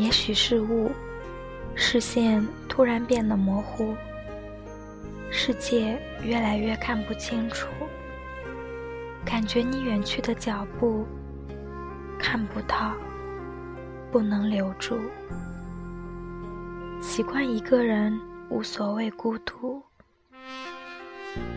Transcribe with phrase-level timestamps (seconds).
[0.00, 0.90] 也许是雾，
[1.74, 3.94] 视线突然变得模糊，
[5.30, 7.68] 世界越来越看不清楚，
[9.26, 11.06] 感觉你远去的脚步
[12.18, 12.94] 看不到，
[14.10, 14.98] 不能留住。
[17.02, 19.82] 习惯一个人，无所谓孤独。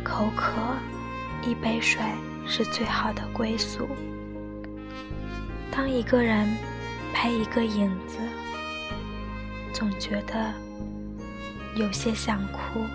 [0.03, 0.51] 口渴，
[1.47, 2.01] 一杯水
[2.45, 3.87] 是最好的归宿。
[5.71, 6.45] 当一个人
[7.13, 8.17] 陪一个影子，
[9.73, 10.53] 总觉得
[11.75, 12.85] 有些想哭。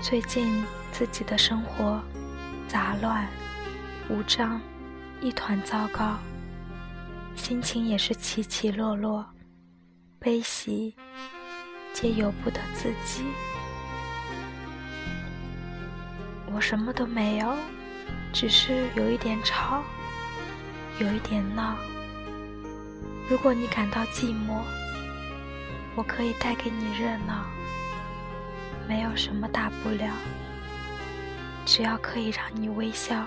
[0.00, 2.00] 最近自己的生活
[2.68, 3.28] 杂乱
[4.08, 4.60] 无章，
[5.20, 6.16] 一团糟糕，
[7.34, 9.26] 心情也是起起落落。
[10.18, 10.94] 悲喜
[11.92, 13.24] 皆由不得自己。
[16.54, 17.56] 我什么都没有，
[18.32, 19.82] 只是有一点吵，
[21.00, 21.76] 有一点闹。
[23.32, 24.60] 如果你感到寂寞，
[25.94, 27.46] 我可以带给你热闹。
[28.86, 30.12] 没有什么大不了，
[31.64, 33.24] 只要可以让你微笑。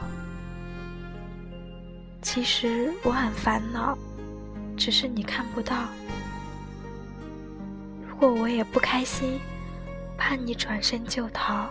[2.22, 3.97] 其实我很烦恼，
[4.78, 5.88] 只是你看不到。
[8.08, 9.40] 如果我也不开心，
[10.19, 11.67] 怕你转身就逃。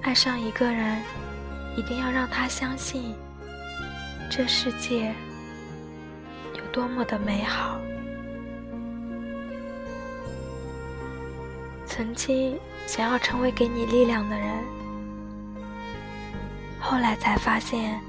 [0.00, 1.02] 爱上一个人，
[1.76, 3.14] 一定要让他相信
[4.30, 5.14] 这世界
[6.72, 7.78] 多么的美好。
[11.86, 14.64] 曾经想要成为给你力量的人，
[16.78, 18.00] 后来才发现，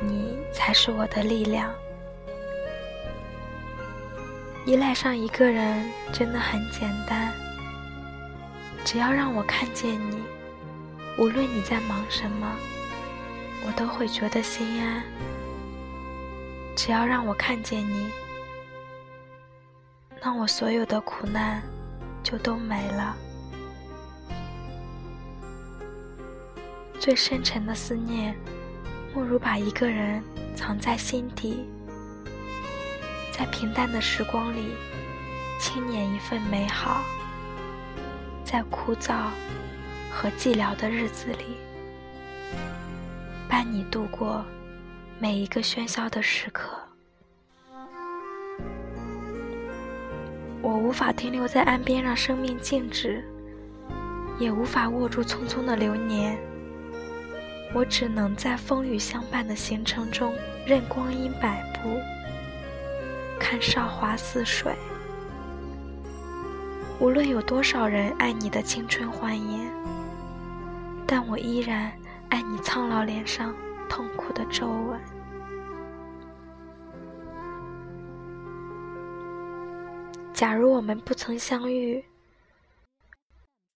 [0.00, 1.70] 你才是我的力量。
[4.64, 7.34] 依赖上一个人真的很简单，
[8.84, 10.22] 只要让我看见你，
[11.18, 12.50] 无论你在忙什么，
[13.66, 15.02] 我都会觉得心安。
[16.86, 18.10] 只要让我看见你，
[20.22, 21.62] 那我所有的苦难
[22.22, 23.16] 就都没了。
[27.00, 28.36] 最深沉的思念，
[29.14, 30.22] 莫如把一个人
[30.54, 31.66] 藏在心底。
[33.32, 34.74] 在平淡的时光里，
[35.58, 37.00] 轻捻一份美好；
[38.44, 39.30] 在枯燥
[40.12, 41.56] 和寂寥的日子里，
[43.48, 44.44] 伴你度过
[45.20, 46.70] 每一个喧嚣的时刻。
[50.60, 53.24] 我无法停留在岸边让生命静止，
[54.38, 56.38] 也无法握住匆匆的流年。
[57.72, 60.32] 我只能在风雨相伴的行程中，
[60.66, 61.98] 任光阴摆布。
[63.38, 64.74] 看韶华似水，
[66.98, 69.70] 无论有多少人爱你的青春欢颜，
[71.06, 71.92] 但我依然
[72.30, 73.54] 爱你苍老脸上
[73.88, 75.00] 痛苦的皱纹。
[80.32, 82.04] 假如我们不曾相遇，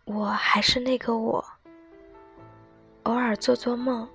[0.05, 1.45] 我还是那个我，
[3.05, 4.09] 偶尔做做梦，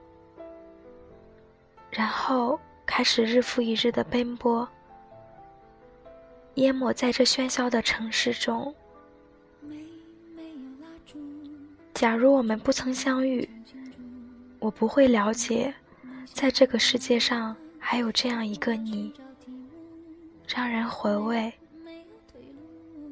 [1.90, 4.68] 然后开始日复一日的奔波。
[6.56, 8.76] 淹没在这喧嚣的城市中。
[11.94, 13.50] 假如我们不曾相遇，
[14.60, 15.74] 我不会了解，
[16.32, 19.14] 在这个世界上还有这样一个你，
[20.48, 21.52] 让人回味，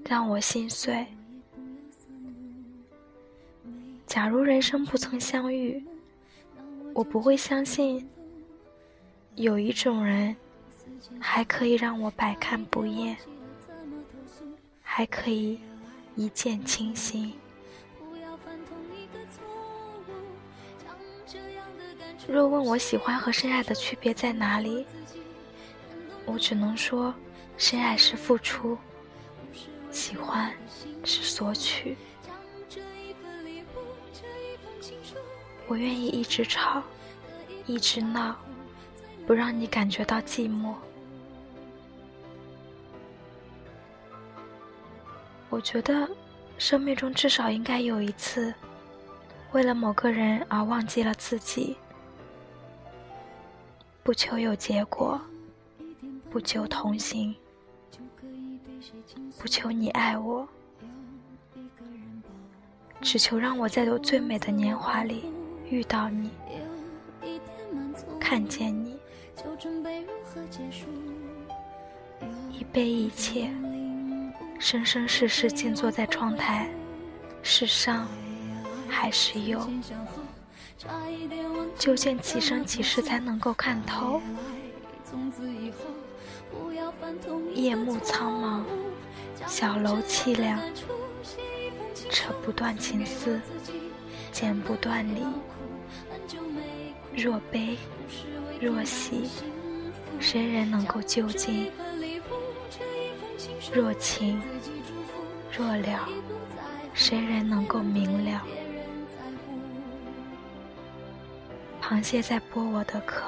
[0.06, 1.06] 让我心碎。
[4.06, 5.84] 假如人生不曾相遇，
[6.94, 8.08] 我不会相信，
[9.36, 10.36] 有一种人。
[11.20, 13.18] 还可以让我百看不厌，
[14.82, 15.60] 还可以
[16.16, 17.34] 一见倾心。
[22.28, 24.86] 若问我喜欢和深爱的区别在哪里，
[26.26, 27.14] 我只能说，
[27.58, 28.78] 深爱是付出，
[29.92, 30.54] 喜欢
[31.04, 31.98] 是索取。
[35.68, 36.82] 我愿意一直吵，
[37.66, 38.36] 一直闹。
[39.28, 40.74] 不让你感觉到寂寞。
[45.50, 46.10] 我觉得，
[46.58, 48.54] 生命中至少应该有一次，
[49.52, 51.78] 为了某个人而忘记了自己，
[54.04, 55.22] 不求有结果，
[56.32, 57.36] 不求同行，
[59.38, 60.48] 不求你爱我，
[63.00, 65.26] 只求让我在我最美的年华里
[65.70, 66.32] 遇到你，
[68.20, 68.98] 看见你。
[72.52, 73.52] 一杯一切，
[74.60, 76.68] 生生世世静坐在窗台，
[77.44, 78.08] 是伤
[78.88, 79.60] 还是忧？
[81.78, 84.22] 究竟几生几世才能够看透？
[87.54, 88.64] 夜幕苍茫，
[89.48, 90.60] 小楼凄凉，
[92.10, 93.40] 扯不断情丝，
[94.32, 95.24] 剪不断理。
[97.16, 97.78] 若悲
[98.60, 99.30] 若喜，
[100.20, 101.72] 谁人能够究竟？
[103.74, 104.42] 若情
[105.58, 106.08] 若了，
[106.94, 108.42] 谁人能够明了？
[111.92, 113.22] 螃蟹在剥我的壳，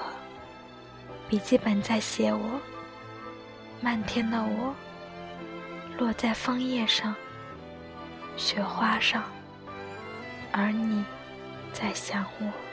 [1.27, 2.61] 笔记本在写我，
[3.81, 4.73] 漫天的我，
[5.97, 7.13] 落在枫叶上，
[8.37, 9.21] 雪花上，
[10.53, 11.03] 而你
[11.73, 12.72] 在想我。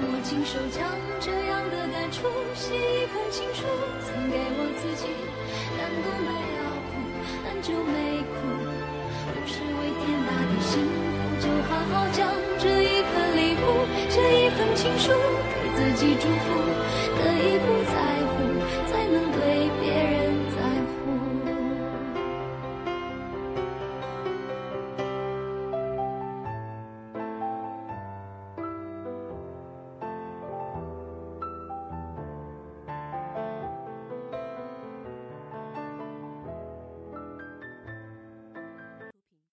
[0.00, 0.78] 我亲手将
[1.18, 2.22] 这样的感触
[2.54, 3.66] 写一封情书，
[4.06, 5.10] 送给我自己，
[5.74, 7.02] 感动的要哭，
[7.42, 8.38] 很久没哭，
[9.34, 13.66] 不是为天大的幸福，就好好将这一份礼物，
[14.08, 16.54] 这一封情书，给自己祝福。
[17.18, 17.98] 可以不再